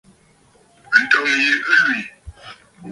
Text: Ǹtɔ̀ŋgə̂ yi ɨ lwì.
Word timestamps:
Ǹtɔ̀ŋgə̂ 1.01 1.35
yi 1.43 1.53
ɨ 1.65 1.73
lwì. 1.83 1.99